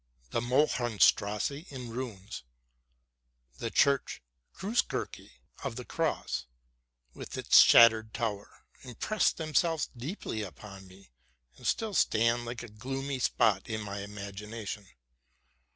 The 0.31 0.41
Mohrenstrasse 0.41 1.69
in 1.71 1.91
ruins, 1.91 2.41
and 3.51 3.59
the 3.59 3.69
Church 3.69 4.19
(Areuzkirche) 4.57 5.29
of 5.63 5.75
the 5.75 5.85
Cross, 5.85 6.47
with 7.13 7.37
its 7.37 7.59
shattered 7.59 8.11
tower, 8.11 8.65
impressed 8.81 9.37
themselves 9.37 9.89
deeply 9.95 10.41
upon 10.41 10.87
me, 10.87 11.11
and 11.55 11.67
still 11.67 11.93
stand 11.93 12.45
like 12.45 12.63
a 12.63 12.67
gloomy 12.67 13.19
spot 13.19 13.69
in 13.69 13.81
my 13.81 13.99
imagination. 14.01 14.87